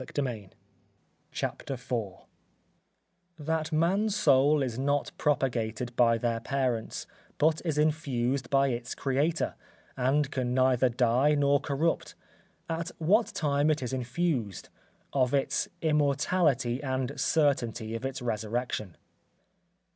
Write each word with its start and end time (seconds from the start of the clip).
CHAPTER 1.31 1.75
IV 1.75 1.91
_That 3.39 3.71
Man's 3.71 4.15
Soul 4.15 4.63
is 4.63 4.79
not 4.79 5.11
propagated 5.19 5.95
by 5.95 6.17
their 6.17 6.39
parents, 6.39 7.05
but 7.37 7.61
is 7.63 7.77
infused 7.77 8.49
by 8.49 8.69
its 8.69 8.95
Creator, 8.95 9.53
and 9.95 10.31
can 10.31 10.55
neither 10.55 10.89
die 10.89 11.35
nor 11.35 11.59
corrupt. 11.59 12.15
At 12.67 12.89
what 12.97 13.27
time 13.27 13.69
it 13.69 13.83
is 13.83 13.93
infused. 13.93 14.69
Of 15.13 15.35
its 15.35 15.67
immortality 15.83 16.81
and 16.81 17.11
certainty 17.21 17.93
of 17.93 18.03
its 18.03 18.23
resurrection. 18.23 18.97